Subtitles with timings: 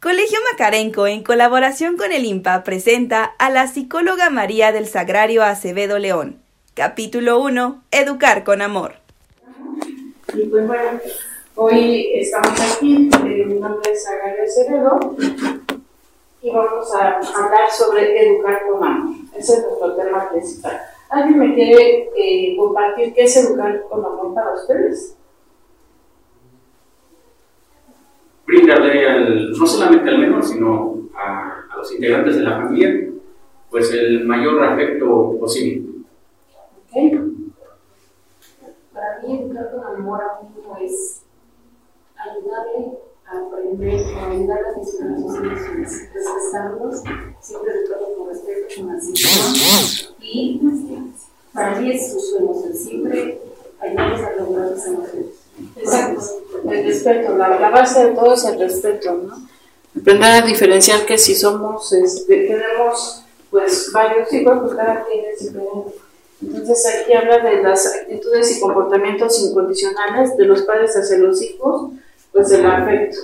[0.00, 5.98] Colegio Macarenco, en colaboración con el IMPA, presenta a la psicóloga María del Sagrario Acevedo
[5.98, 6.40] León.
[6.74, 7.82] Capítulo 1.
[7.90, 8.92] Educar con amor.
[10.34, 11.00] Y pues bueno,
[11.56, 15.16] hoy estamos aquí, mi nombre es Sagrario Acevedo,
[16.42, 19.16] y vamos a hablar sobre educar con amor.
[19.36, 20.80] Ese es nuestro tema principal.
[21.10, 25.16] ¿Alguien me quiere eh, compartir qué es educar con amor para ustedes?
[28.48, 33.08] Brindarle no solamente al menor, sino a, los integrantes de la familia,
[33.70, 35.86] pues el mayor afecto posible.
[38.92, 41.22] Para mí educar con amor a un niño es
[42.16, 47.02] ayudarle a aprender, a ayudarle a gestionar sus emociones, respetarlos,
[47.40, 50.60] siempre educarlo con respeto, con atención y
[51.52, 53.40] para mí es su sueño, siempre
[53.78, 55.37] ayudarles a lograr sus emociones.
[55.76, 56.22] Exacto,
[56.70, 59.48] el respeto, la, base de todo es el respeto, ¿no?
[60.00, 65.40] Aprender a diferenciar que si somos, este, tenemos pues varios hijos, pues cada quien es
[65.40, 65.94] diferente.
[66.40, 71.90] Entonces aquí habla de las actitudes y comportamientos incondicionales de los padres hacia los hijos,
[72.32, 73.18] pues del afecto.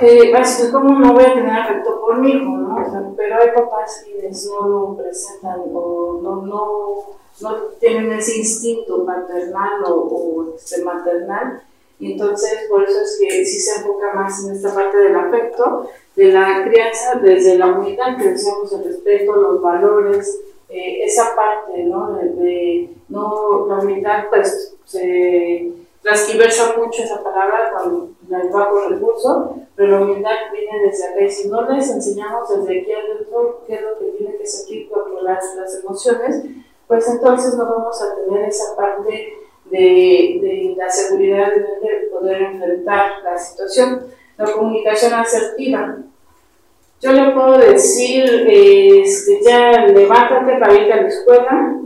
[0.00, 3.14] Eh, así como no voy a tener afecto por mi hijo, ¿no?
[3.16, 9.82] pero hay papás quienes no lo presentan o no, no no tienen ese instinto maternal
[9.86, 11.62] o, este, maternal,
[11.98, 15.88] y entonces por eso es que sí se enfoca más en esta parte del afecto,
[16.14, 21.84] de la crianza desde la humildad, que decíamos el respeto, los valores, eh, esa parte,
[21.84, 22.12] ¿no?
[22.16, 29.92] De, no, la humildad pues se transquiversa mucho esa palabra cuando el bajo recurso, pero
[29.92, 31.20] la humildad viene desde acá.
[31.22, 34.88] Y si no les enseñamos desde aquí adentro qué es lo que tiene que sentir
[34.88, 36.42] controlar las emociones,
[36.86, 39.34] pues entonces no vamos a tener esa parte
[39.70, 44.06] de, la seguridad de poder enfrentar la situación.
[44.36, 45.96] La comunicación asertiva.
[47.00, 51.76] Yo le puedo decir, este, ya levántate para ir a la escuela,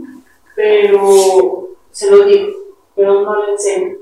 [0.55, 2.53] pero se lo digo,
[2.95, 3.95] pero no le enseño.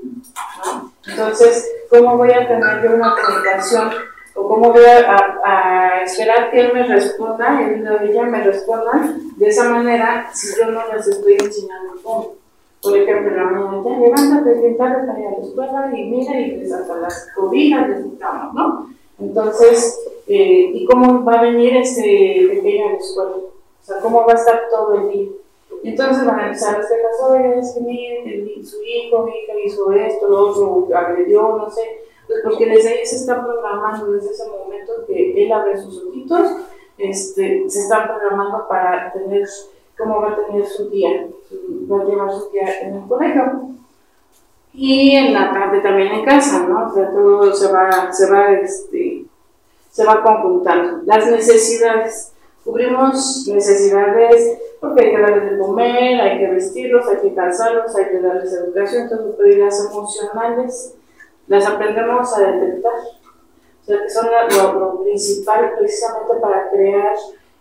[1.06, 3.90] Entonces, ¿cómo voy a tener yo una comunicación
[4.34, 9.48] o cómo voy a, esperar que él me responda, él o ella me responda de
[9.48, 12.34] esa manera si yo no les estoy enseñando cómo.
[12.82, 16.56] Por ejemplo, la mañana, ya levántate tarde para ir a la escuela y mira y
[16.56, 18.86] les hasta las cobijas les quitamos, ¿no?
[19.20, 23.32] Entonces, eh, ¿y cómo va a venir este pequeño a la escuela?
[23.32, 25.28] O sea, ¿cómo va a estar todo el día?
[25.84, 29.92] Entonces van a empezar las quejas, oye, es que miren, su hijo, mi hija hizo
[29.92, 31.82] esto, lo otro, agredió, no sé
[32.44, 36.50] porque desde ahí se está programando, desde ese momento que él abre sus ojitos,
[36.98, 39.48] este, se están programando para tener,
[39.96, 41.26] cómo va a tener su día,
[41.90, 43.70] va a llevar su día en el colegio.
[44.72, 46.86] Y en la tarde también en casa, ¿no?
[46.86, 49.24] O sea, todo se va, se va, este,
[49.90, 51.02] se va conjuntando.
[51.04, 52.32] Las necesidades.
[52.62, 58.04] Cubrimos necesidades porque hay que darles de comer, hay que vestirlos, hay que calzarlos, hay
[58.10, 60.94] que darles educación, entonces prioridades emocionales
[61.50, 62.92] las aprendemos a detectar.
[62.92, 67.16] O sea, que son lo, principal precisamente para crear,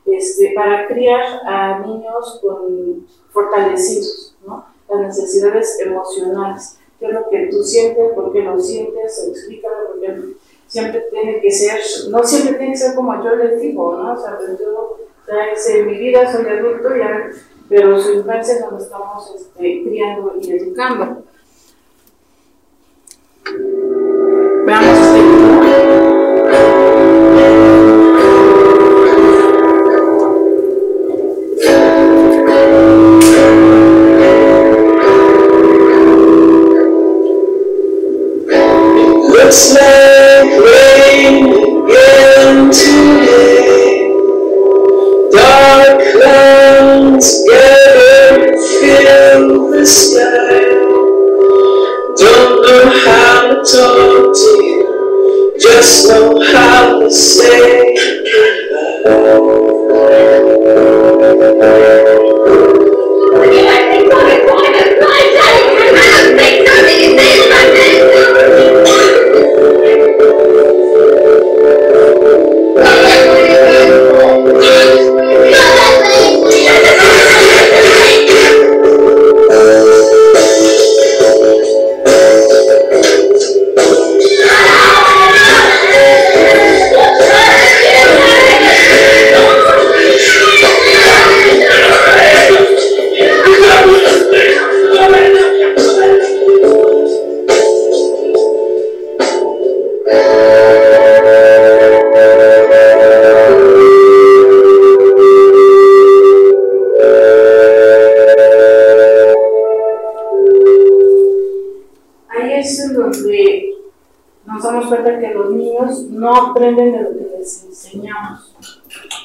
[0.05, 4.63] este, para criar a niños con fortalecidos, ¿no?
[4.89, 6.77] Las necesidades emocionales.
[6.99, 8.13] ¿Qué es lo que tú sientes?
[8.13, 9.27] ¿Por qué lo sientes?
[9.27, 10.35] Explícame, porque
[10.67, 11.79] siempre tiene que ser,
[12.09, 14.13] no siempre tiene que ser como yo les digo, ¿no?
[14.13, 14.97] O sea, pues yo,
[15.67, 17.31] en mi vida soy adulto, ya,
[17.67, 21.23] pero su infancia es donde estamos este, criando y educando.
[24.69, 24.98] Round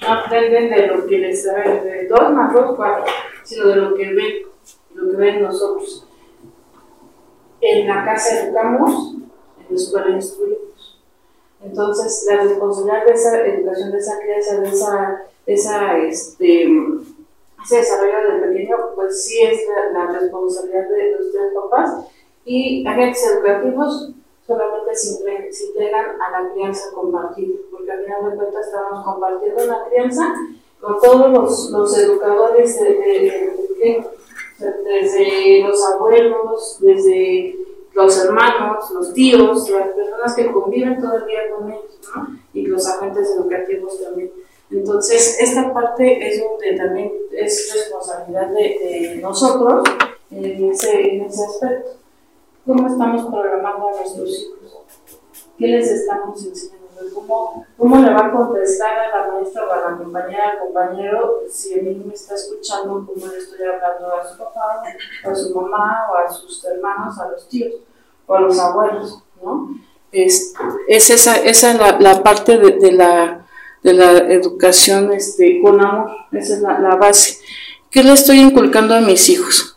[0.02, 3.04] no aprenden de lo que les saben, de dos más dos, cuatro,
[3.42, 4.32] sino de lo que ven,
[4.94, 6.06] lo que ven nosotros.
[7.60, 11.00] En la casa educamos, en la escuela instruimos.
[11.62, 16.68] Entonces, la responsabilidad de esa educación, de esa crianza, de esa, esa este,
[17.64, 22.06] ese desarrollo del pequeño, pues sí es la, la responsabilidad de los tres papás
[22.44, 24.12] y agentes educativos
[24.46, 29.84] solamente se integran a la crianza compartida, porque al final de cuentas estamos compartiendo la
[29.88, 30.34] crianza
[30.80, 32.88] con todos los, los educadores de,
[33.78, 34.06] de,
[34.84, 37.56] desde los abuelos, desde
[37.94, 42.38] los hermanos, los tíos, las personas que conviven todo el día con ellos, ¿no?
[42.52, 44.30] y los agentes educativos también.
[44.70, 49.84] Entonces, esta parte es donde también es responsabilidad de nosotros
[50.30, 52.03] en ese, en ese aspecto.
[52.66, 54.58] ¿Cómo estamos programando a nuestros hijos?
[55.58, 56.80] ¿Qué les estamos enseñando?
[57.14, 61.42] ¿Cómo, ¿Cómo le va a contestar a la maestra o a la compañera, al compañero,
[61.50, 64.82] si a mí no me está escuchando, cómo le estoy hablando a su papá,
[65.26, 67.74] o a su mamá, o a sus hermanos, a los tíos,
[68.26, 69.22] o a los abuelos?
[69.42, 69.68] ¿no?
[70.10, 70.54] Es,
[70.88, 73.46] es esa, esa es la, parte de, la,
[73.82, 77.40] de la educación este, con amor, esa es la base.
[77.90, 79.73] ¿Qué le estoy inculcando a mis hijos?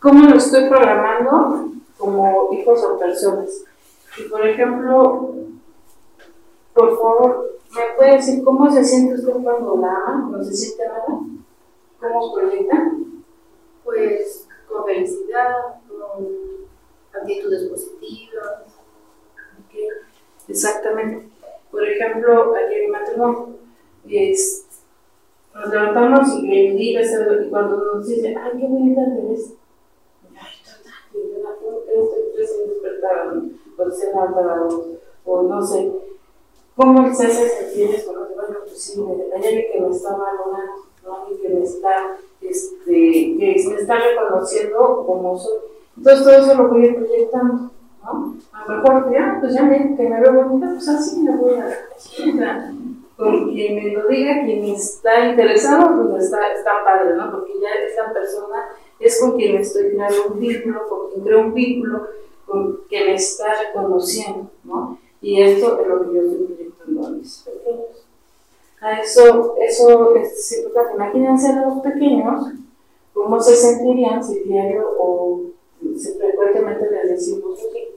[0.00, 3.64] ¿Cómo lo estoy programando como hijos o personas?
[4.18, 5.34] Y por ejemplo,
[6.72, 10.30] por favor, ¿me puede decir cómo se siente usted cuando la ama?
[10.32, 11.20] ¿No se siente nada?
[12.00, 12.92] ¿Cómo proyecta?
[13.84, 15.52] Pues con felicidad,
[15.86, 16.26] con
[17.12, 18.62] actitudes positivas.
[19.66, 19.86] Okay.
[20.48, 21.28] Exactamente.
[21.70, 23.48] Por ejemplo, aquí en mi matrimonio,
[24.08, 24.66] es,
[25.54, 29.59] nos levantamos y el día y cuando nos dice, ay, qué bonita te ves
[32.40, 33.50] recién despertada, ¿no?
[33.76, 34.10] o se
[35.24, 35.92] o no sé.
[36.76, 38.12] ¿Cómo se hace sentir eso?
[38.12, 41.16] Bueno, pues sí, hay alguien que me está valorando, ¿no?
[41.16, 45.58] alguien que me está, este, que me está reconociendo como soy.
[45.96, 47.70] Entonces todo eso lo voy a ir proyectando,
[48.02, 48.36] ¿no?
[48.52, 51.54] A lo mejor, ya, pues ya me, que me veo bonita, pues así me voy
[51.54, 52.72] a la
[53.20, 57.30] con quien me lo diga, quien está interesado, pues está, está padre, ¿no?
[57.30, 61.52] Porque ya esa persona es con quien estoy creando un vínculo, con quien creo un
[61.52, 62.08] vínculo,
[62.88, 64.98] quien me está reconociendo, ¿no?
[65.22, 68.06] Y esto es lo que yo estoy proyectando a mis pequeños.
[68.80, 70.94] A eso, eso es importante.
[70.94, 72.46] Imagínense a los pequeños,
[73.12, 75.42] cómo se sentirían si diario o
[75.96, 77.94] si frecuentemente les decimos, oye,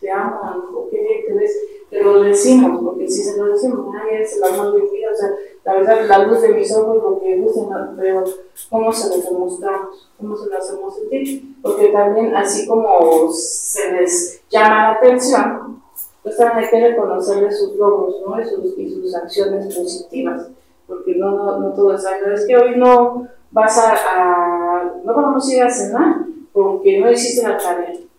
[0.00, 0.40] te amo,
[0.74, 1.56] o qué bien te ves,
[1.90, 5.16] pero lo decimos, porque si se lo decimos, ay, es el amor de vida, o
[5.16, 5.30] sea,
[5.64, 8.24] la verdad, la luz de mis ojos, lo que gusta, pero
[8.70, 14.42] cómo se los demostramos, cómo se lo hacemos sentir, porque también así como se les
[14.48, 15.82] llama la atención,
[16.22, 18.40] pues también hay que reconocerles sus logros, ¿no?
[18.40, 20.48] Y sus, y sus acciones positivas,
[20.86, 25.14] porque no, no, no todo es algo, es que hoy no vas a, a, no
[25.14, 28.09] vamos a ir a cenar porque no hiciste la tarea ¿Por qué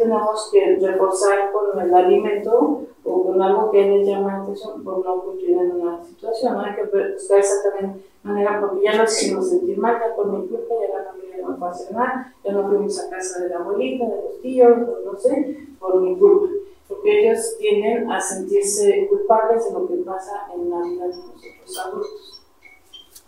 [0.00, 5.04] tenemos que reforzar con el alimento o con algo que les llama la atención por
[5.04, 6.54] no cumplir en una situación?
[6.54, 6.60] ¿no?
[6.60, 10.46] Hay que buscar esa también manera, porque ya nos hicimos sentir mal, ya por mi
[10.46, 13.58] culpa, ya la familia no fue a cenar, ya no fuimos a casa de la
[13.58, 16.48] abuelita, de los tíos, no sé, por mi culpa.
[16.88, 21.78] Porque ellos tienden a sentirse culpables de lo que pasa en la vida de nosotros
[21.86, 22.42] adultos.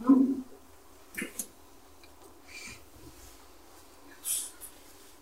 [0.00, 0.51] ¿no?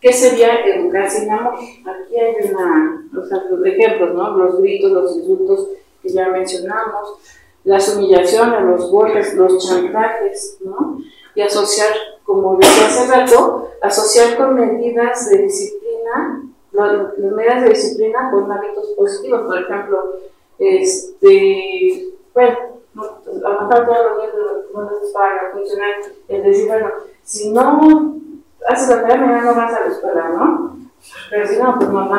[0.01, 1.55] ¿Qué sería educar sin amor?
[1.57, 3.31] Aquí hay una, los
[3.67, 4.37] ejemplos, ¿no?
[4.37, 5.69] Los gritos, los insultos
[6.03, 7.19] que ya mencionamos,
[7.65, 10.99] las humillaciones, los golpes, los chantajes, ¿no?
[11.35, 11.93] Y asociar,
[12.25, 18.87] como decía hace rato, asociar con medidas de disciplina, las medidas de disciplina con hábitos
[18.97, 19.43] positivos.
[19.43, 20.15] Por ejemplo,
[20.59, 22.59] este, bueno,
[22.97, 24.35] a lo mejor todos los días
[24.73, 25.91] no les va a funcionar
[26.29, 26.89] el decir, bueno,
[27.23, 28.21] si no
[28.69, 30.77] haces la tarea, mañana no vas a la escuela, ¿no?
[31.31, 32.11] Pero si no, pues no.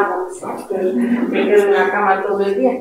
[0.70, 2.80] Pero me quedo en la cama todo el día.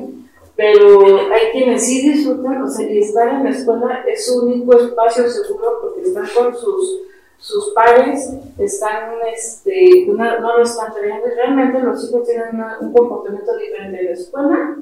[0.55, 4.77] Pero hay quienes sí disfrutan, o sea, y estar en la escuela es su único
[4.77, 7.01] espacio seguro porque están con sus,
[7.37, 11.27] sus pares, están, este, no, lo están trayendo.
[11.27, 14.77] Y realmente los hijos tienen una, un comportamiento diferente en la escuela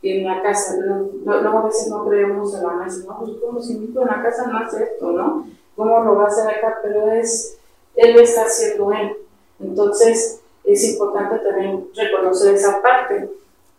[0.00, 0.76] que en la casa.
[1.24, 3.18] Luego a veces no creemos en la maestra, ¿no?
[3.18, 5.46] Pues como si en la casa no hace esto, ¿no?
[5.76, 6.78] ¿Cómo lo va a hacer acá?
[6.82, 7.57] Pero es
[7.98, 9.16] él lo está haciendo él.
[9.60, 13.28] Entonces, es importante también reconocer esa parte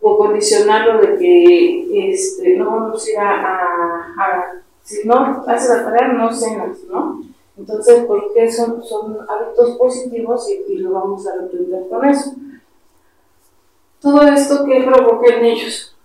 [0.01, 6.07] o condicionarlo de que este, no vamos a ir a, si no hace la tarea,
[6.09, 7.21] no cenas, ¿no?
[7.57, 12.33] Entonces, porque son, son hábitos positivos y, lo vamos a reprender con eso.
[14.01, 15.95] todo esto que provoca en ellos,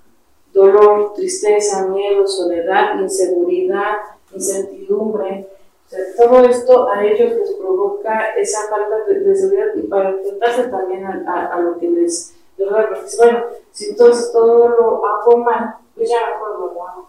[0.53, 3.97] dolor, tristeza, miedo, soledad, inseguridad,
[4.33, 5.49] incertidumbre,
[5.89, 11.05] sea, todo esto a ellos les provoca esa falta de, seguridad y para enfrentarse también
[11.05, 16.31] a, lo que les, les porque bueno, si entonces todo lo hago mal, pues ya
[16.35, 17.09] mejor no lo hago.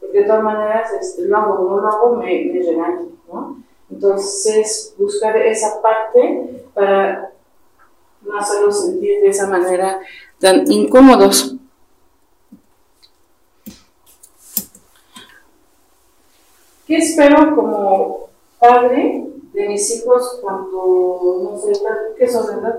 [0.00, 3.62] Porque de todas maneras este, lo hago no lo hago, me, me regaño, ¿no?
[3.90, 7.30] Entonces, buscar esa parte para
[8.22, 10.00] no hacerlos sentir de esa manera
[10.40, 11.56] tan incómodos.
[16.92, 18.28] ¿Qué espero como
[18.60, 21.72] padre de mis hijos cuando, no sé,
[22.18, 22.78] ¿qué son, verdad?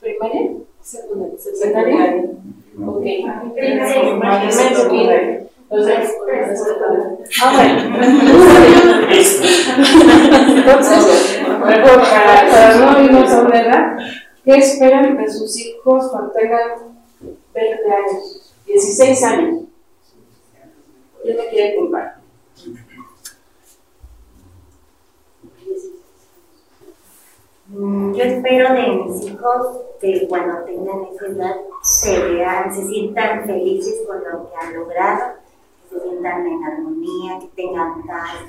[0.00, 0.50] ¿Primaria?
[0.82, 1.38] Secundaria.
[1.38, 2.26] ¿Secundaria?
[2.86, 3.00] Ok.
[3.54, 4.50] Primaria.
[5.70, 5.98] Entonces,
[7.42, 7.80] ah, bueno.
[10.58, 11.84] Entonces, para,
[12.50, 13.96] para no irnos a una edad,
[14.44, 16.98] ¿qué esperan de sus hijos cuando tengan
[17.54, 19.62] 20 años, 16 años?
[21.24, 22.23] Yo me quiero comprar.
[27.76, 34.04] Yo espero de mis hijos que cuando tengan esa edad se vean, se sientan felices
[34.06, 35.34] con lo que han logrado,
[35.82, 38.44] que se sientan en armonía, que tengan paz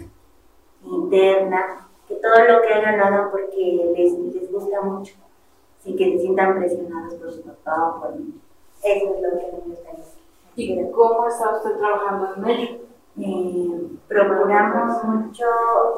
[0.84, 5.15] interna, que todo lo que lo hagan porque les, les gusta mucho,
[5.84, 8.39] sin que se sientan presionados por su papá o por mí.
[8.84, 10.05] Eso es lo que me gustaría.
[10.55, 12.77] ¿Y cómo está usted trabajando en ello?
[13.17, 15.46] Eh, procuramos mucho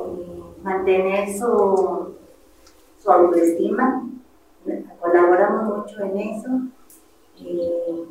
[0.05, 2.15] eh, mantener su
[3.07, 4.03] su autoestima,
[4.99, 6.49] colaboramos mucho en eso.
[7.39, 8.05] Eh,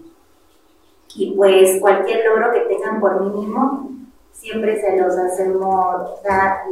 [1.14, 3.90] y pues cualquier logro que tengan por mínimo,
[4.32, 6.20] siempre se los hacemos,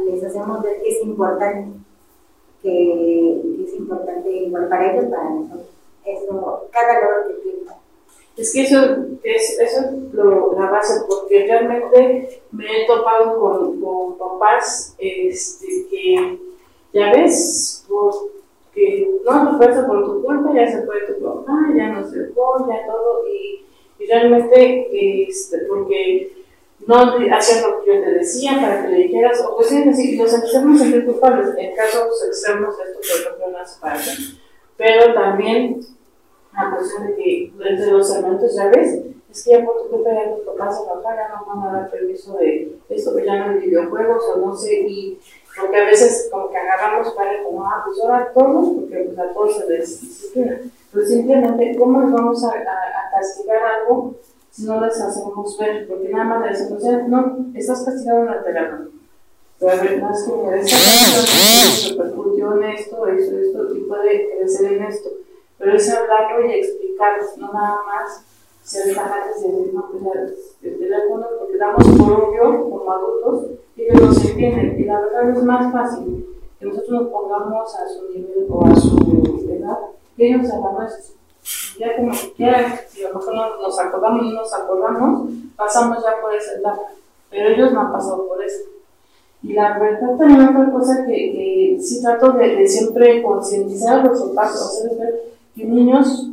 [0.05, 1.79] les hacemos ver que es importante,
[2.61, 5.67] que, es importante igual para ellos, para nosotros.
[6.03, 7.75] Eso, cada logro que tengan.
[8.37, 10.13] Es que eso es, eso es
[10.57, 16.39] la base, porque realmente me he topado con, con papás este, que
[16.95, 17.85] ya ves,
[18.73, 22.59] que no te por tu culpa, ya se fue tu papá, ya no se fue,
[22.69, 23.65] ya todo, y,
[24.07, 26.31] realmente, este, porque
[26.87, 30.17] no hacías lo que yo te decía para que le dijeras, o pues sí, decir,
[30.17, 34.11] los a sentir culpables, en casos extremos, esto por ejemplo no hace falta,
[34.77, 35.81] pero también
[36.53, 40.11] la cuestión de que entre los elementos, ya ves, es que ya por tu culpa
[40.13, 43.35] ya tus papás se bajan, ya no van a dar permiso de esto, que ya
[43.35, 45.19] no hay videojuegos, o no sé, y
[45.59, 49.33] porque a veces como que agarramos para como, ah, pues ahora todos, porque pues a
[49.33, 50.59] todos se les disciplina.
[50.91, 54.15] Pero simplemente, ¿cómo les vamos a, a, castigar algo
[54.51, 55.87] si no les hacemos ver?
[55.87, 58.87] Porque nada más les decimos, no, estás castigado en la terapia.
[59.59, 64.37] Pero a ver, no es como, esta se repercutió en esto, esto, esto, y puede
[64.37, 65.09] crecer en esto.
[65.57, 68.25] Pero es hablarlo y explicarles, no nada más
[68.63, 74.01] ser tajantes de decir, no, pues el teléfono, porque damos por obvio como adultos ellos
[74.01, 74.79] no se entienden.
[74.79, 76.25] Y la verdad es más fácil
[76.59, 78.97] que nosotros nos pongamos a su nivel o a su
[79.49, 79.77] edad
[80.15, 81.15] que ellos a la nuestra.
[81.77, 86.33] Ya como ya, si a lo mejor nos acordamos y nos acordamos, pasamos ya por
[86.33, 86.81] esa etapa.
[87.29, 88.63] Pero ellos no han pasado por eso.
[89.43, 94.21] Y la verdad también otra cosa que, que sí trato de, de siempre concientizar los
[94.23, 96.29] papás, hacer ver que niños,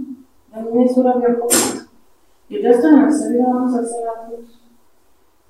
[0.51, 1.83] la niñez dura bien poquito.
[2.49, 4.62] Y el resto de nuestra vida vamos a ser adultos.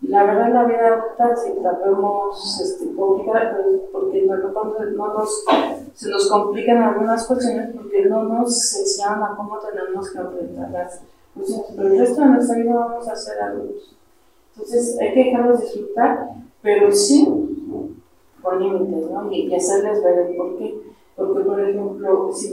[0.03, 5.45] La verdad, la vida adulta, si la vemos este, complicada, pues, porque no, no nos,
[5.95, 11.03] se nos complican algunas cuestiones porque no nos enseñan a cómo tenemos que enfrentarlas.
[11.77, 13.97] Pero el resto de nuestra vida vamos a ser adultos.
[14.55, 16.31] Entonces, hay que dejarlos disfrutar,
[16.61, 17.27] pero sí
[18.43, 19.31] con límites, ¿no?
[19.31, 20.75] Y, hacerles ver el por qué.
[21.15, 22.53] Porque, por ejemplo, si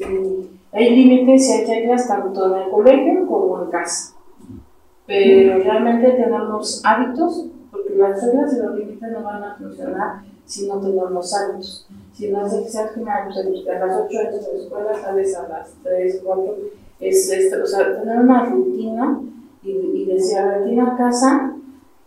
[0.71, 4.18] hay límites y hay reglas tanto en el colegio como en casa
[5.09, 10.67] pero realmente tenemos hábitos, porque las reglas y los límites no van a funcionar si
[10.67, 11.87] no tenemos hábitos.
[12.13, 16.21] Si no es que a las 8 entras a la escuela, sales a las 3,
[16.23, 16.57] 4,
[16.99, 19.19] es esto, o sea, tener una rutina
[19.63, 21.55] y, y decir, a ver, casa,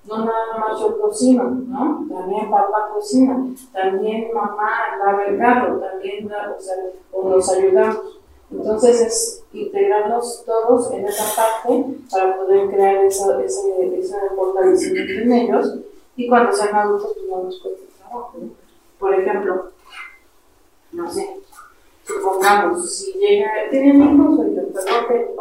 [0.07, 2.07] no nada más yo cocino, ¿no?
[2.09, 4.69] También papá cocina, también mamá
[5.05, 6.77] lava el carro, también, o sea,
[7.11, 8.22] o nos ayudamos.
[8.53, 15.33] Entonces es integrarnos todos en esa parte para poder crear esa, ese, ese fortalecimiento en
[15.33, 15.79] ellos
[16.17, 18.39] y cuando sean adultos pues no nos cuesta trabajo.
[18.99, 19.71] Por ejemplo,
[20.93, 21.37] no sé,
[22.05, 24.65] supongamos, si llega, ¿tienen hijos o hijos?
[24.75, 25.33] Perdón, que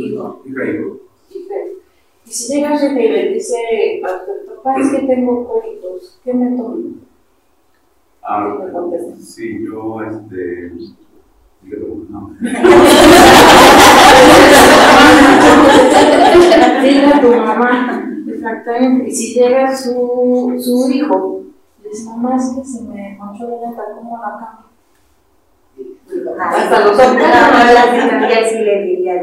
[0.00, 0.40] hijo.
[0.44, 1.00] Hijo.
[2.26, 6.34] Y si llega a y le dice a tu papá, es que tengo cólicos, ¿qué
[6.34, 6.96] me tomo?
[8.22, 8.58] Ah,
[9.20, 10.72] sí, yo, este,
[11.66, 11.74] y.
[16.82, 19.08] Dile a tu mamá, exactamente.
[19.08, 21.42] Y si llega su, su hijo,
[21.82, 24.66] dice, mamá, es que se me manchó la llanta, ¿cómo la cambio?
[26.38, 29.14] Hasta los otros, ya sí le diría,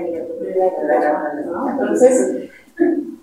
[1.70, 2.50] Entonces,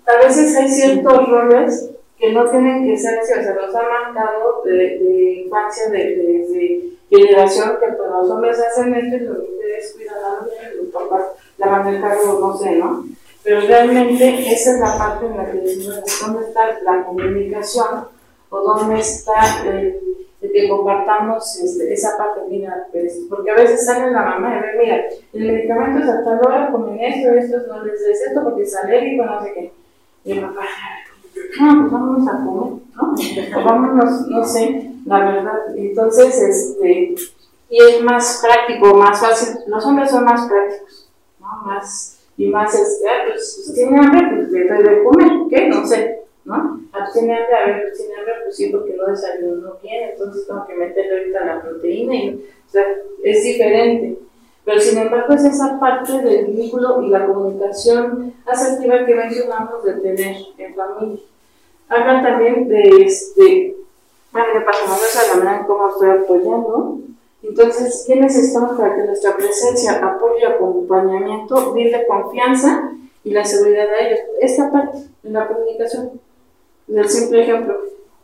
[0.05, 4.63] a veces hay ciertos roles que no tienen que ser, o se los ha marcado
[4.65, 10.15] de, de infancia, desde generación, que pues los hombres hacen esto y los mujeres cuidan
[10.15, 11.25] a los papás
[11.57, 13.05] la van a cargo, no sé, ¿no?
[13.43, 18.05] Pero realmente esa es la parte en la que decimos dónde está la comunicación
[18.49, 19.99] o dónde está el,
[20.41, 24.61] el que compartamos este, esa parte, mira, pues, porque a veces sale la mamá y
[24.61, 25.03] ve, mira,
[25.33, 29.25] el medicamento es hasta ahora comen esto, esto no les des esto porque es alérgico,
[29.25, 29.73] no sé qué.
[30.23, 30.61] Y el papá,
[31.59, 33.65] no, pues vámonos a comer, ¿no?
[33.65, 35.59] Vámonos, no sé, la verdad.
[35.75, 37.15] Entonces, este,
[37.69, 41.47] y es más práctico, más fácil, los hombres son más prácticos, ¿no?
[41.65, 45.69] Más y más este, ah, pues, pues, tiene hambre, pues le doy de comer, ¿qué?
[45.69, 46.81] No sé, ¿no?
[46.91, 50.09] Ah, pues tiene hambre, a ver, pues tiene hambre, pues sí, porque no desayunó bien,
[50.11, 52.83] entonces tengo que meterle ahorita la proteína, y, o sea,
[53.23, 54.17] es diferente.
[54.63, 59.93] Pero sin embargo es esa parte del vínculo y la comunicación asertiva que mencionamos de
[59.93, 61.23] tener en familia.
[61.91, 63.75] Hablan también de, este,
[64.31, 66.99] bueno, de pasamos a la manera en cómo estoy apoyando,
[67.43, 72.91] entonces, ¿qué necesitamos para que nuestra presencia, apoyo acompañamiento brinde confianza
[73.25, 74.19] y la seguridad a ellos?
[74.39, 76.21] Esta parte de la comunicación,
[76.87, 77.75] del simple ejemplo,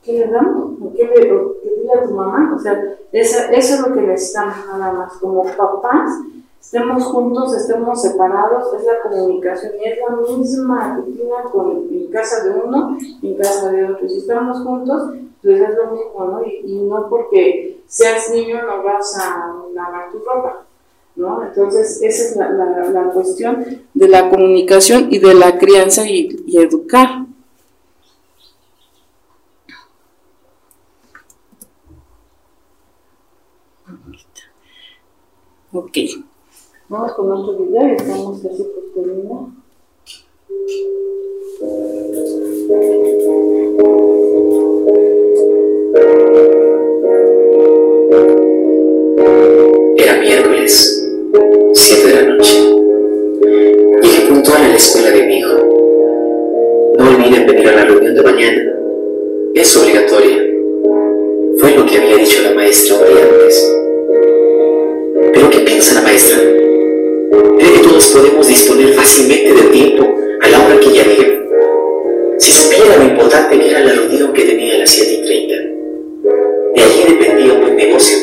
[0.04, 0.80] ¿qué le damos?
[0.82, 2.56] ¿O qué le dile a tu mamá?
[2.56, 2.82] O sea,
[3.12, 5.14] esa, eso es lo que necesitamos nada más.
[5.14, 6.12] Como papás,
[6.60, 12.44] estemos juntos, estemos separados, es la comunicación y es la misma rutina con, en casa
[12.44, 14.10] de uno y en casa de otro.
[14.10, 16.46] Si estamos juntos, pues es lo mismo, ¿no?
[16.46, 20.66] Y, no porque seas niño no vas a lavar tu ropa,
[21.16, 21.44] ¿no?
[21.44, 26.44] Entonces, esa es la, la, la cuestión de la comunicación y de la crianza y,
[26.46, 27.28] y educar.
[35.72, 35.98] Ok,
[36.90, 39.48] vamos con otro video y estamos casi por terminar.
[49.98, 51.06] Era miércoles,
[51.74, 52.58] 7 de la noche.
[54.02, 55.58] Llegué puntual a la escuela de mi hijo.
[56.98, 58.62] No olviden venir a la reunión de mañana.
[59.56, 60.38] Es obligatoria.
[61.58, 63.74] Fue lo que había dicho la maestra hoy antes.
[65.34, 66.67] ¿Pero qué piensa la maestra?
[68.08, 71.28] ¿Cree que todos podemos disponer fácilmente del tiempo a la hora que ella diga?
[72.38, 75.56] Si supiera lo importante que era la reunión que tenía a las 7 y 30.
[76.76, 78.18] De allí dependía un buen negocio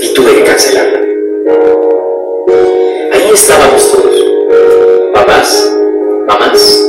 [0.00, 1.00] y tuve que cancelarla.
[3.12, 4.24] Ahí estábamos todos,
[5.12, 5.72] papás,
[6.26, 6.81] mamás.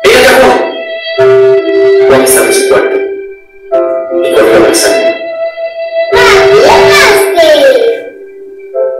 [0.04, 0.36] ¡Venga acá,
[2.08, 2.22] Juan!
[2.22, 5.16] Estaba en su cuarto y corrió a abrazarme.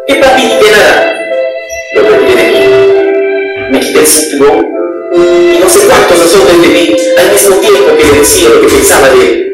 [0.07, 1.15] ¿Qué papi ni qué nada?
[1.95, 3.71] Lo retiré de mí.
[3.71, 4.67] Me quité el cinturón
[5.13, 8.69] y no sé cuántos azotes de mí al mismo tiempo que le decía lo que
[8.69, 9.46] pensaba de él.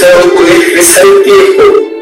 [0.00, 1.97] Me hubiera gustado poder regresar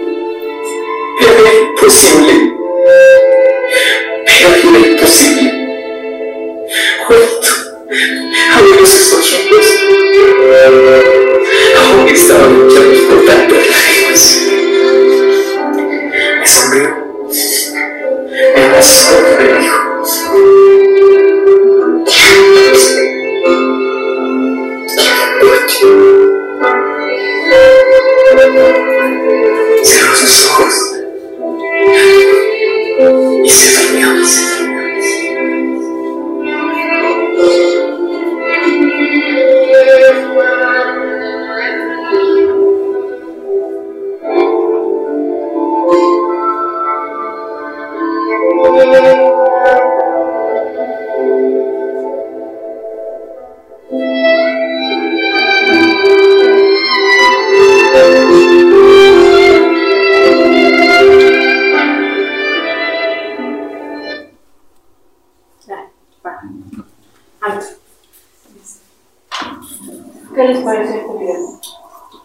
[70.37, 71.61] ¿Qué les parece video?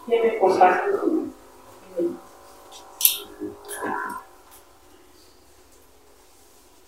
[0.04, 0.90] ¿Quién me comparte?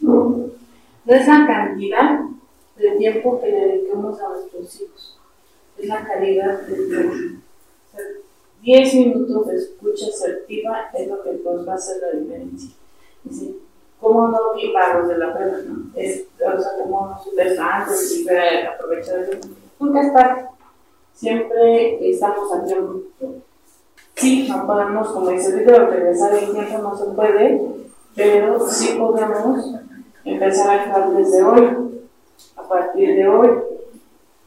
[0.01, 2.21] No es la cantidad
[2.77, 5.19] de tiempo que le dediquemos a nuestros hijos,
[5.79, 7.15] es la calidad del tiempo.
[7.15, 8.07] O sea,
[8.61, 12.71] 10 minutos de escucha asertiva es lo que nos va a hacer la diferencia.
[13.23, 13.61] Decir,
[13.99, 15.59] ¿Cómo no vivamos de la pena?
[15.67, 15.91] ¿no?
[15.95, 19.49] Es, o sea, como nos antes y aprovechar eso.
[19.79, 20.54] Nunca es.
[21.15, 23.01] Siempre estamos a tiempo.
[24.15, 27.63] Sí, no podemos, como dice Víctor, regresar el tiempo no se puede,
[28.15, 29.75] pero sí podemos
[30.25, 32.01] empezar a actuar desde hoy,
[32.57, 33.51] a partir de hoy.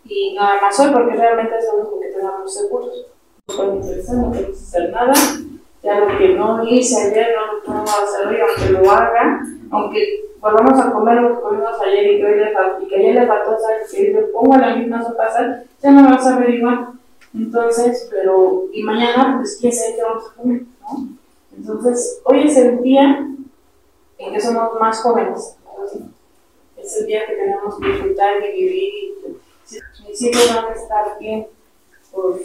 [0.06, 3.08] Y nada más hoy, porque realmente es lo único que tenemos seguros.
[3.48, 5.14] No podemos no podemos hacer nada
[5.84, 10.28] ya lo que no hice ayer no lo puedo hacer hoy, aunque lo haga, aunque
[10.40, 13.16] volvamos a comer lo que comimos ayer y que, hoy le faltó, y que ayer
[13.16, 15.28] le faltó sal, que le pongo la misma sopa
[15.82, 16.90] ya no me vas a ver igual.
[17.34, 21.10] Entonces, pero, y mañana, pues quién sabe qué vamos a comer, ¿no?
[21.56, 23.28] Entonces, hoy es el día
[24.18, 25.58] en que somos más jóvenes.
[26.78, 29.40] Es el día que tenemos que disfrutar y vivir.
[30.08, 31.48] Mis hijos van a estar bien
[32.12, 32.40] por,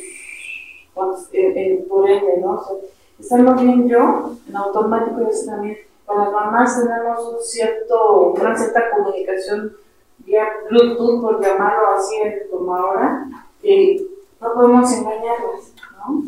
[0.94, 2.54] por, eh, eh, por ende, ¿no?
[2.54, 2.80] O
[3.18, 5.78] estamos bien yo, en automático ellos también.
[6.16, 9.76] Las mamás tenemos un cierto, una cierta comunicación
[10.18, 12.16] vía Bluetooth, por llamarlo así
[12.50, 13.26] como ahora,
[13.62, 14.06] y
[14.40, 16.22] no podemos engañarlas, ¿no?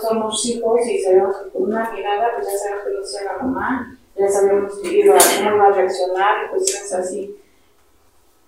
[0.00, 3.42] Somos hijos y sabemos que con una mirada, pues ya sabemos que lo sea la
[3.42, 7.36] mamá, ya sabemos que iba, cómo va a reaccionar y cuestiones así.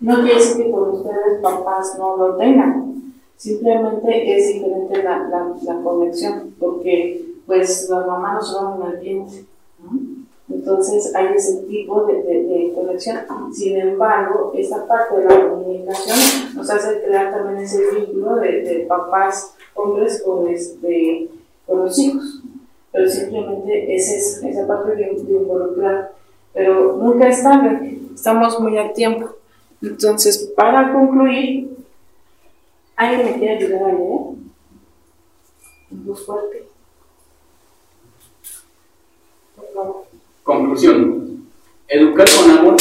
[0.01, 5.55] No quiere decir que con ustedes papás no lo tengan, simplemente es diferente la, la,
[5.63, 9.45] la conexión, porque pues las mamás no son un ambiente,
[9.79, 10.16] ¿no?
[10.67, 13.19] Entonces hay ese tipo de, de, conexión.
[13.53, 19.55] Sin embargo, esta parte de la comunicación nos hace crear también ese vínculo de, papás,
[19.75, 21.29] hombres con, este,
[21.69, 22.43] con los hijos.
[22.91, 26.13] Pero simplemente es esa, esa parte de, involucrar.
[26.53, 29.37] Pero nunca es tarde, estamos muy a tiempo.
[29.81, 31.77] Entonces, para concluir,
[32.97, 34.21] ¿alguien me quiere ayudar a leer?
[35.91, 36.67] Voz fuerte.
[39.55, 40.06] Por favor.
[40.47, 41.45] Conclusión.
[41.89, 42.77] Educar con amor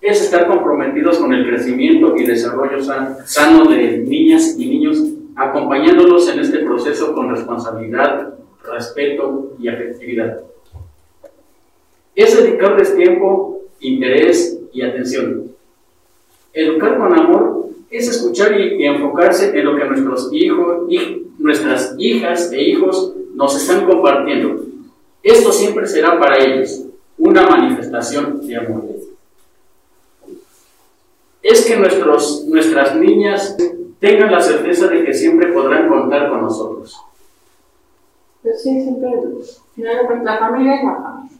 [0.00, 5.04] es estar comprometidos con el crecimiento y desarrollo sano de niñas y niños,
[5.36, 10.40] acompañándolos en este proceso con responsabilidad, respeto y afectividad.
[12.14, 15.52] Es dedicarles tiempo, interés y atención.
[16.54, 22.50] Educar con amor es escuchar y, enfocarse en lo que nuestros hijos y nuestras hijas
[22.50, 24.64] e hijos nos están compartiendo.
[25.22, 26.86] Esto siempre será para ellos
[27.20, 28.84] una manifestación de amor.
[31.42, 33.56] Es que nuestros, nuestras niñas
[33.98, 36.98] tengan la certeza de que siempre podrán contar con nosotros.
[38.42, 39.10] Pues sí, siempre,
[39.74, 41.38] finalmente la familia es la familia.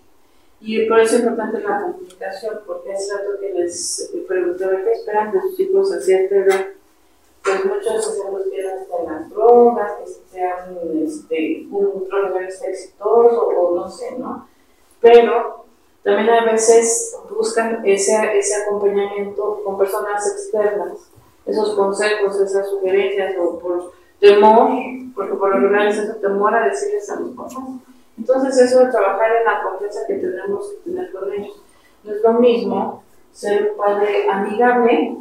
[0.61, 5.33] Y por eso es importante la comunicación, porque es cierto que les pregunté qué esperan
[5.33, 6.67] de sus hijos a cierta edad.
[7.43, 13.89] Pues muchos hacemos que en las drogas, que sean este, un profesor exitoso o no
[13.89, 14.47] sé, ¿no?
[15.01, 15.60] Pero
[16.03, 21.11] también a veces buscan ese, ese acompañamiento con personas externas,
[21.47, 24.71] esos consejos, esas sugerencias o por temor,
[25.15, 27.55] porque por lo general es ese temor a decirles a los papás
[28.21, 31.63] entonces eso de trabajar en la confianza que tenemos que tener con ellos.
[32.05, 35.17] No es lo mismo ser un padre amigable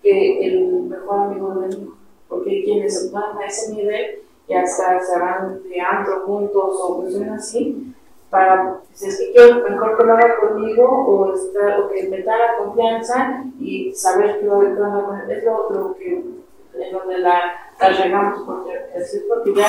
[0.00, 1.96] que el mejor amigo del hijo,
[2.28, 6.98] porque hay quienes van a ese nivel y hasta se van de antro juntos o
[6.98, 7.92] cuestiones así,
[8.32, 12.22] para, si es que quiero mejor que lo haga conmigo o, estar, o que me
[12.22, 17.18] da la confianza y saber que lo voy a es lo, lo que en donde
[17.18, 17.42] la,
[17.78, 18.72] la regamos, porque,
[19.28, 19.68] porque ya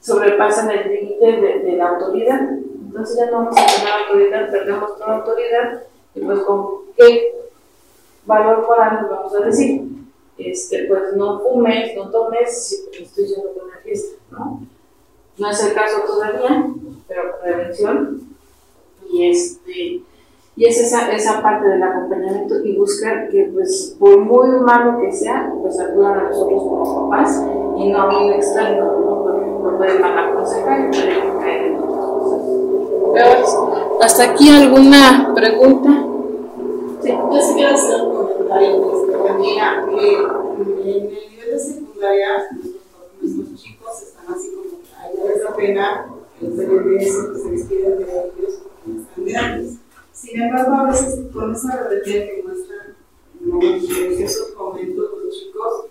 [0.00, 1.26] sobrepasan el límite
[1.62, 2.40] de, la autoridad.
[2.86, 5.82] Entonces ya no vamos a tener autoridad, perdemos toda autoridad
[6.14, 7.34] y pues con qué
[8.24, 9.82] valor moral nos vamos a decir.
[10.38, 14.62] Este, pues no fumes, no tomes, si estoy yendo con una fiesta, ¿no?
[15.38, 16.66] No es el caso todavía,
[17.06, 18.22] pero prevención.
[19.10, 20.02] Y este
[20.58, 25.12] y es esa, esa parte del acompañamiento y buscar que, pues, por muy malo que
[25.12, 27.44] sea, pues acudan a nosotros como papás
[27.76, 29.22] y no a un externo, ¿no?
[29.22, 32.42] Porque pueden mal aconsejar y pueden caer en otras cosas.
[34.02, 36.04] ¿Hasta aquí alguna pregunta?
[37.02, 39.06] Sí, yo sí quiero hacer un comentario.
[39.06, 39.98] Este, mira, en
[40.88, 42.28] el nivel de secundaria,
[43.20, 44.77] nuestros, chicos están así como,
[45.22, 49.78] hay esa pena, el CBDS, que se despiden de ellos porque están grandes
[50.18, 52.96] sin embargo, a veces con esa rebeldía que muestran
[53.40, 55.84] en ciertos momentos los chicos,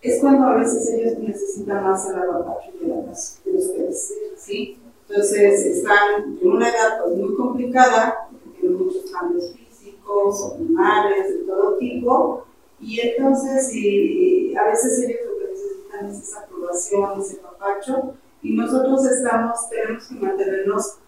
[0.00, 4.78] es cuando a veces ellos necesitan más el abapacho de, de ustedes, ¿sí?
[5.06, 11.76] Entonces están en una edad pues, muy complicada, tienen muchos cambios físicos, hormonales, de todo
[11.76, 12.44] tipo,
[12.80, 18.14] y entonces y, a veces ellos lo que necesitan es esa aprobación, ese papacho,
[18.46, 20.98] y nosotros estamos, tenemos que mantenernos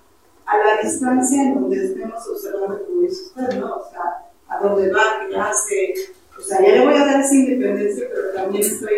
[0.44, 3.76] a la distancia en donde estemos observando, como dice usted, ¿no?
[3.76, 5.94] O sea, a dónde va, qué hace.
[6.36, 8.92] O sea, ya le voy a dar esa independencia, pero también estoy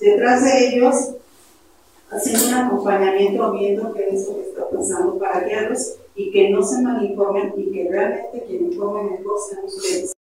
[0.00, 0.94] detrás de ellos
[2.10, 6.62] haciendo un acompañamiento, viendo qué es lo que está pasando para guiarlos y que no
[6.62, 10.14] se malinformen y que realmente quien informe mejor sean ustedes.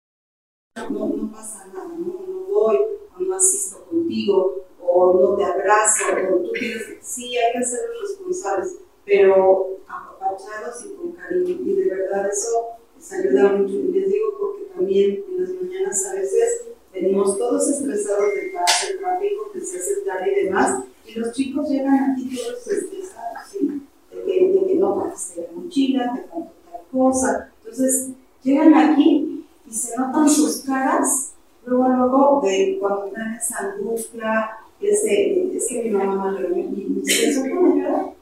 [0.89, 2.25] No, no pasa nada, ¿no?
[2.27, 2.77] No voy
[3.17, 7.79] o no asisto contigo o no te abrazo o tú tienes sí hay que ser
[7.89, 11.57] los responsables, pero apapachados y con cariño.
[11.65, 13.73] Y de verdad eso les ayuda mucho.
[13.73, 18.89] Y les digo porque también en las mañanas a veces venimos todos estresados de paz,
[18.89, 23.39] el tráfico que se hace tarde y demás, y los chicos llegan aquí todos estresados,
[23.49, 23.81] ¿sí?
[24.11, 27.51] de, que, de que no pagaste la mochila, te faltó tal cosa.
[27.59, 28.09] Entonces,
[28.43, 31.33] llegan aquí y se notan sus caras,
[31.65, 34.57] luego, luego, de cuando traen esa angustia,
[34.89, 38.13] ese, es que mi mamá me y se a llorar.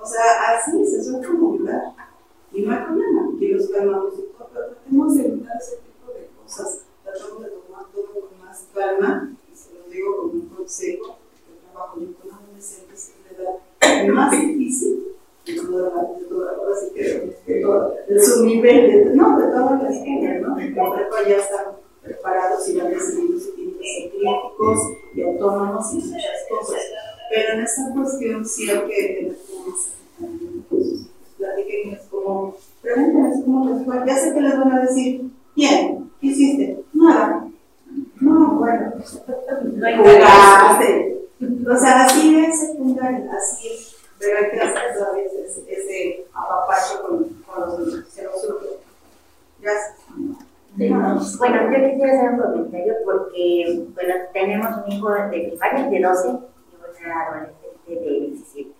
[0.00, 1.94] O sea, así se suele ayudar.
[2.52, 6.12] Y no hay problema, que los calmamos y todo, pero tratemos de evitar ese tipo
[6.12, 6.80] de cosas.
[7.04, 11.60] Tratamos de tomar todo con más calma, y se lo digo como un consejo, porque
[11.70, 15.08] trabajo yo con adolescentes es la edad más difícil
[15.46, 17.02] de toda la, de que
[17.46, 20.58] de, de su nivel, de, no, de todas las líneas, ¿no?
[20.58, 21.66] En ya están
[22.02, 23.38] preparados y van decidido
[25.14, 26.80] y autónomos y muchas cosas.
[27.30, 29.36] Pero en esta cuestión sí hay que tener
[31.36, 34.06] platiquenles como, pregúntenles cómo les fue.
[34.06, 36.84] Ya sé que les van a decir, bien, ¿qué hiciste?
[36.92, 37.48] Nada.
[38.20, 38.92] No, bueno,
[39.98, 41.18] jugaste.
[41.40, 42.54] O sea, así es
[43.30, 43.94] así es.
[44.18, 48.66] Pero hay que hacer a veces ese apapacho con, con los niños, se surge.
[49.60, 49.94] Gracias.
[50.78, 51.20] Bueno,
[51.72, 57.04] yo quisiera hacer un comentario porque, bueno, tenemos un hijo de primaria de 12 y
[57.04, 58.78] una adolescente de 17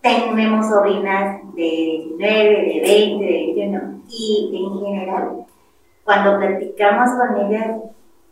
[0.00, 5.46] tenemos sobrinas de 19, de 20, de 21 y en general
[6.04, 7.76] cuando platicamos con ellas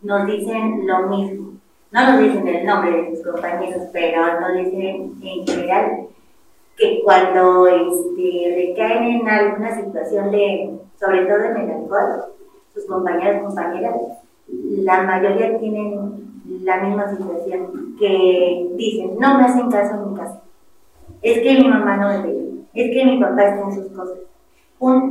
[0.01, 1.53] nos dicen lo mismo.
[1.91, 6.07] No nos dicen el nombre de sus compañeros, pero nos dicen en general
[6.77, 12.25] que cuando este, recaen en alguna situación de, sobre todo en el alcohol,
[12.73, 13.95] sus compañeros compañeras,
[14.47, 20.41] la mayoría tienen la misma situación, que dicen, no me hacen caso en mi casa,
[21.21, 24.19] es que mi mamá no me ve, es que mi papá está en sus cosas.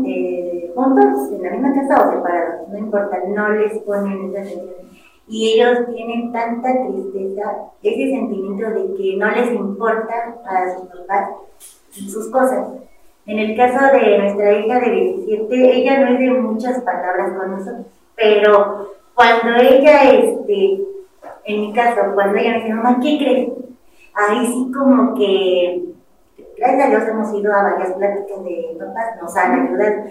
[0.06, 4.88] Eh, juntos, en la misma casa o separados, no importa, no les ponen esa atención.
[5.26, 11.30] Y ellos tienen tanta tristeza, ese sentimiento de que no les importa a sus papás
[11.90, 12.66] sus cosas.
[13.28, 17.50] En el caso de nuestra hija de 17, ella no es de muchas palabras con
[17.50, 17.86] nosotros,
[18.16, 20.80] pero cuando ella, este,
[21.44, 23.48] en mi caso, cuando ella me dice, mamá, ¿qué crees?
[24.14, 25.82] Ahí sí como que,
[26.56, 30.04] gracias a Dios hemos ido a varias pláticas de papás, nos han ayudado.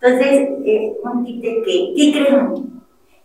[0.00, 2.34] Entonces, eh, un tip que, ¿qué crees?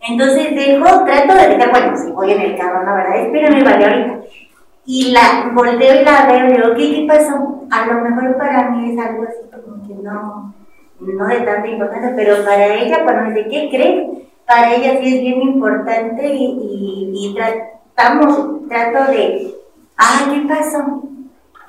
[0.08, 2.94] Entonces dejo, trato de dejar, bueno, si voy en el carro, ¿no?
[2.94, 3.20] ¿Verdad?
[3.20, 4.20] Espérame, vale, ahorita.
[4.86, 7.64] Y la volteo y la veo y digo, ¿qué, ¿qué pasó?
[7.70, 10.54] A lo mejor para mí es algo así como que no,
[11.00, 14.08] no de tanta importancia, pero para ella, cuando me dice, ¿qué crees?
[14.46, 19.54] Para ella sí es bien importante y, y, tratamos, trato de,
[19.96, 21.02] ah, ¿qué pasó?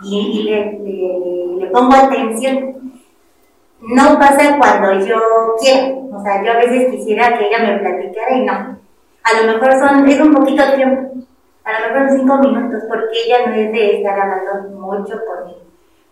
[0.03, 2.81] Y, le, le, le pongo atención
[3.81, 5.19] no pasa cuando yo
[5.59, 6.07] quiero.
[6.13, 8.53] O sea, yo a veces quisiera que ella me platicara y no.
[9.23, 11.20] A lo mejor son, es un poquito tiempo.
[11.63, 15.59] A lo mejor cinco minutos, porque ella no es de estar hablando mucho conmigo.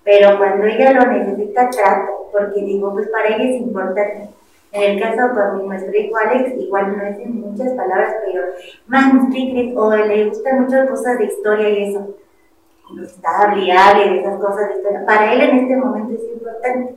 [0.03, 4.29] Pero cuando ella lo necesita, trato, porque digo, pues para ella es importante.
[4.71, 8.43] En el caso con nuestro hijo Alex, igual no es en muchas palabras, pero
[8.88, 9.13] más
[9.75, 12.15] o le gustan muchas cosas de historia y eso.
[13.03, 13.71] Está hable,
[14.09, 15.05] de esas cosas de historia.
[15.05, 16.95] Para él en este momento es importante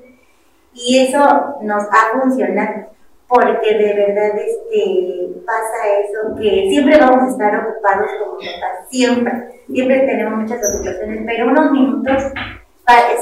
[0.74, 2.86] y eso nos ha funcionado,
[3.33, 9.62] porque de verdad este, pasa eso, que siempre vamos a estar ocupados como papás, siempre,
[9.66, 12.25] siempre tenemos muchas ocupaciones, pero unos minutos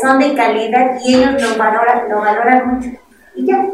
[0.02, 2.88] son de calidad y ellos lo valoran, lo valoran mucho.
[3.36, 3.64] Y ya,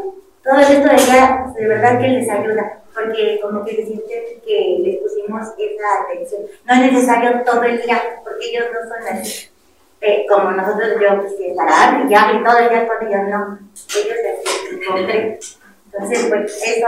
[0.43, 4.77] todo esto de ya, de verdad que les ayuda, porque como que se sienten que
[4.83, 6.41] les pusimos esa atención.
[6.65, 9.49] No es necesario todo el día, porque ellos no son así.
[10.01, 13.59] Eh, como nosotros, yo quise parar y ya, y todo el día con ellos, no,
[13.95, 15.39] ellos se encontré.
[15.97, 16.87] Entonces, pues eso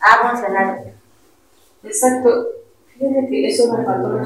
[0.00, 0.84] ha funcionado.
[1.82, 2.46] Exacto.
[2.98, 4.20] Fíjate que eso me faltó.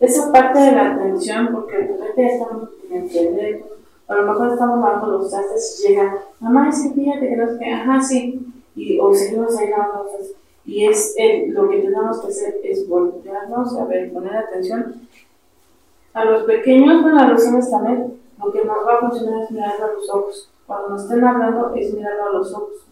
[0.00, 3.72] Esa parte de la atención, porque de repente estamos en el teléfono,
[4.06, 7.58] a lo mejor estamos lavando los trastes y llega, mamá, sí, fíjate que no es
[7.58, 10.30] que, ajá, sí, y, o seguimos ahí lavando los.
[10.64, 11.14] Y es
[11.48, 15.08] lo que tenemos que hacer es voltearnos, a ver, poner atención
[16.12, 19.50] a los pequeños, bueno, a los hombres también, lo que nos va a funcionar es
[19.50, 20.50] mirarlo a los ojos.
[20.68, 22.86] Cuando nos estén hablando es mirarlo a los ojos.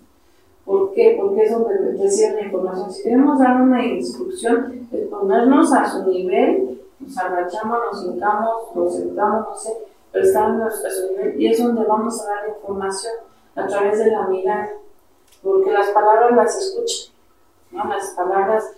[0.64, 1.16] ¿Por qué?
[1.20, 2.90] Porque es donde reciben la información.
[2.90, 8.96] Si queremos dar una instrucción, es ponernos a su nivel, nos agachamos, nos hincamos, nos
[8.96, 9.72] sentamos, no sé,
[10.10, 13.12] pero estamos a su nivel y es donde vamos a dar información
[13.54, 14.70] a través de la mirada.
[15.40, 17.14] Porque las palabras las escuchan,
[17.70, 17.84] ¿no?
[17.88, 18.72] Las palabras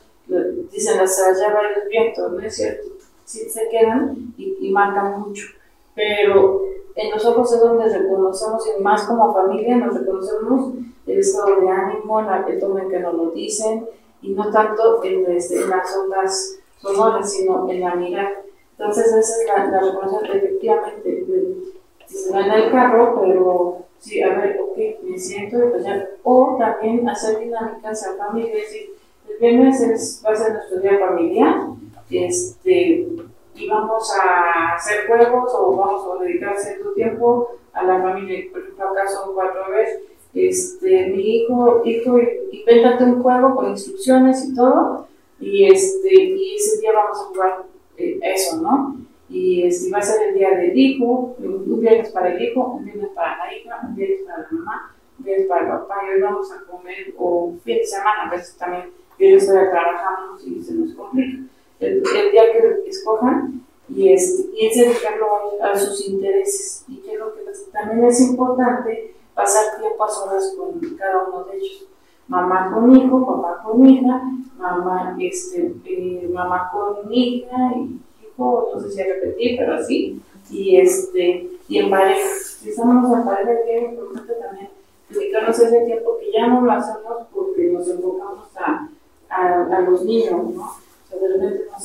[0.71, 2.99] dicen, las lleva el viento, ¿no es cierto?
[3.29, 5.47] sí se quedan y, marcan mucho.
[5.95, 6.63] Pero
[6.99, 10.75] en los ojos es donde reconocemos, y más como familia, nos reconocemos
[11.07, 13.87] el estado de ánimo, el tono en que nos lo dicen,
[14.21, 18.43] y no tanto en, este, las ondas sonoras, sino en la mirada.
[18.77, 21.25] Entonces, esa es la, la reconocemos efectivamente.
[22.07, 25.85] Se va en el carro, pero sí, a ver, ok, me siento y pues.
[26.25, 28.91] O también hacer dinámicas a familia, es decir,
[29.29, 31.69] el viernes es, va a ser nuestro día familiar
[32.11, 33.07] este,
[33.59, 38.45] y vamos a hacer juegos o vamos a dedicar cierto tiempo a la familia.
[38.53, 40.01] Por ejemplo, acá son cuatro veces.
[40.35, 42.19] Este, mi hijo, hijo,
[42.53, 45.09] invéntate un juego con instrucciones y todo,
[45.41, 47.63] y, este, y ese día vamos a jugar
[47.97, 48.97] eh, eso, ¿no?
[49.31, 52.85] Y este, va a ser el día del hijo, un viernes para el hijo, un
[52.85, 56.15] viernes para la hija, un viernes para la mamá, un viernes para el papá, y
[56.15, 60.63] hoy vamos a comer, o fin de semana, a veces también viernes todavía trabajamos y
[60.63, 61.49] se nos complica
[61.81, 65.27] el, día que escojan y, es, y es dedicarlo
[65.63, 66.85] a, sus intereses.
[66.89, 67.41] Y creo que
[67.73, 71.87] también es importante pasar tiempo a solas con cada uno de ellos.
[72.27, 74.23] Mamá con hijo, papá con hija,
[74.59, 80.21] mamá, este, eh, mamá con hija, y hijo, no sé si repetir, pero así.
[80.51, 82.29] Y, este, y en pareja.
[82.61, 84.69] Si estamos en pareja, es importante también
[85.09, 88.89] dedicarnos ese tiempo que ya no lo hacemos porque nos enfocamos a,
[89.31, 90.78] a los niños, ¿no?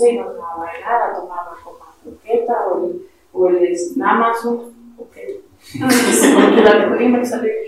[0.03, 3.77] No sé, nos va a bailar, a tomar una copa croqueta o el, o el
[4.03, 5.41] Amazon, porque
[5.81, 7.63] la teoría me sale.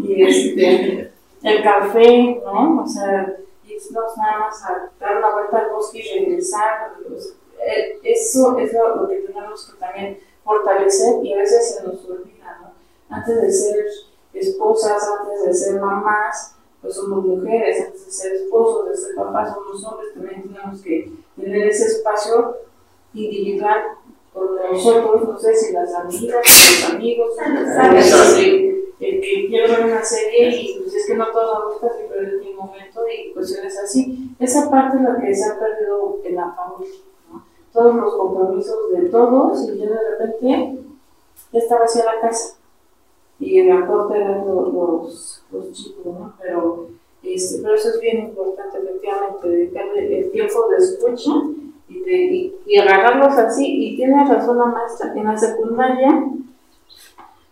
[0.00, 2.82] Y este, el café, ¿no?
[2.82, 6.94] O sea, irnos nada más a dar una vuelta al bosque y regresar.
[7.08, 12.04] Pues, eh, eso es lo, que tenemos que también fortalecer y a veces se nos
[12.04, 12.72] olvida, ¿no?
[13.14, 13.86] Antes de ser
[14.34, 16.55] esposas, antes de ser mamás,
[16.86, 21.12] pues somos mujeres, antes de ser esposos, de ser papás, somos hombres, también tenemos que
[21.34, 22.58] tener ese espacio
[23.12, 23.82] individual
[24.32, 27.30] con nosotros, no sé si las amigas, los amigos,
[29.00, 32.28] el que quiero ver una serie y pues es que no todo me gusta, pero
[32.28, 34.30] en mi momento y cuestiones así.
[34.38, 37.44] Esa parte es la que se ha perdido en la familia, ¿no?
[37.72, 40.78] Todos los compromisos de todos y yo de repente
[41.52, 42.56] ya estaba hacia la casa
[43.38, 46.32] y el aporte eran los, los, chicos, ¿no?
[46.40, 46.88] Pero,
[47.22, 51.30] este, pero eso es bien importante, efectivamente, dedicarle el tiempo de escucha
[51.88, 53.64] y, de, y, agarrarlos así.
[53.66, 56.24] Y tiene razón la maestra, en la secundaria,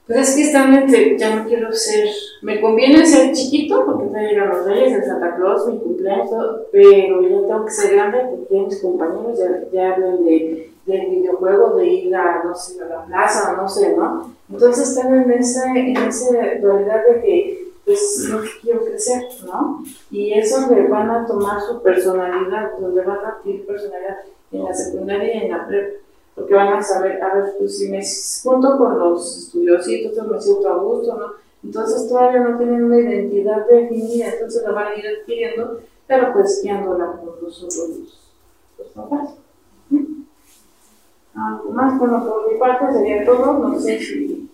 [0.07, 2.09] pues es que esta ya no quiero ser,
[2.43, 6.29] me conviene ser chiquito porque me llegan los reyes, el Santa Claus, mi cumpleaños,
[6.71, 11.77] pero ya tengo que ser grande porque mis compañeros ya, ya hablan de, del videojuego,
[11.77, 14.35] de ir a, no sé, a la plaza, no sé, ¿no?
[14.51, 16.29] Entonces están en esa, en esa
[16.61, 19.85] dualidad de que pues no quiero crecer, ¿no?
[20.11, 24.19] Y es donde van a tomar su personalidad, donde van a adquirir personalidad
[24.53, 25.99] en la secundaria y en la prepa,
[26.35, 28.03] porque van a saber, a ver, pues si me
[28.43, 31.27] junto con los estudiositos, me siento a gusto, ¿no?
[31.63, 36.61] Entonces todavía no tienen una identidad definida, entonces la van a ir adquiriendo, pero pues
[36.63, 38.33] guiándola por nosotros los,
[38.79, 39.44] los papás.
[41.37, 44.51] Algo más, bueno, por mi parte sería todo, no sé si,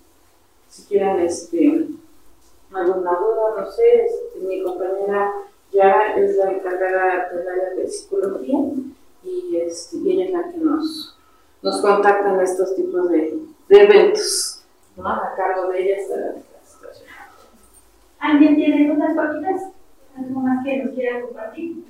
[0.69, 1.89] si quieran este
[2.73, 5.33] alguna duda, no sé, este, mi compañera
[5.73, 8.59] ya es la encargada del área de psicología
[9.23, 11.19] y, este, ella es la que nos,
[11.63, 14.65] nos contacta en estos tipos de, de eventos.
[14.97, 15.09] ¿no?
[15.09, 16.35] A cargo de ella está.
[18.19, 19.73] ¿Alguien tiene dudas, Paquitas?
[20.17, 21.85] ¿Algo más que nos quiera compartir?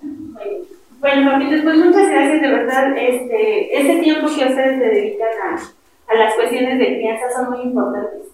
[0.00, 0.64] Bueno,
[1.00, 2.96] bueno Paquitas, pues muchas gracias, de verdad.
[2.96, 7.62] Este, ese tiempo que ustedes se dedican a, a las cuestiones de crianza son muy
[7.62, 8.28] importantes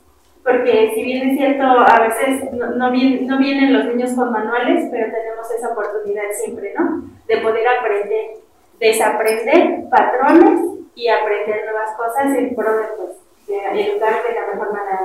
[0.45, 5.07] porque si bien es cierto, a veces no, no, vienen los niños con manuales, pero
[5.07, 7.03] tenemos esa oportunidad siempre, ¿no?
[7.27, 8.37] De poder aprender,
[8.79, 10.61] desaprender patrones
[10.95, 13.11] y aprender nuevas cosas en pro de, pues,
[13.47, 15.01] de educar de la mejor manera.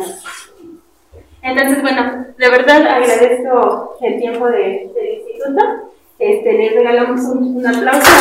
[1.42, 5.90] Entonces, bueno, de verdad agradezco el tiempo de, del instituto.
[6.20, 8.12] Este, les regalamos un, un aplauso.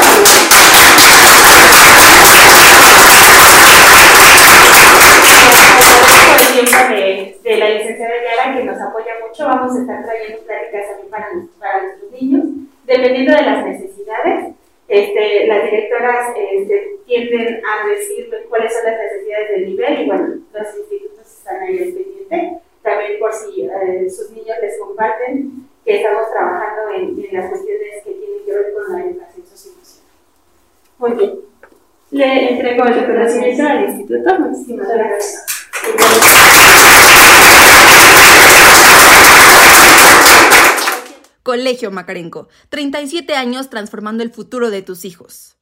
[6.91, 9.45] de, de, la licenciada Yara que nos apoya mucho.
[9.47, 11.27] Vamos a estar trayendo pláticas para,
[11.59, 12.45] para nuestros niños,
[12.87, 14.55] dependiendo de las necesidades.
[14.87, 20.35] Este, las directoras este, tienden a decir cuáles son las necesidades del nivel y bueno,
[20.53, 22.59] los institutos están ahí al pendiente.
[22.83, 28.11] También por si eh, sus niños les comparten que estamos trabajando en, las cuestiones que
[28.13, 30.13] tienen que ver con la educación socioemocional.
[30.99, 31.41] Muy bien.
[32.11, 34.41] Le entrego el reconocimiento al instituto.
[34.41, 35.47] Muchísimas gracias.
[41.43, 45.58] Colegio Macarenco, 37 años transformando el futuro de tus hijos.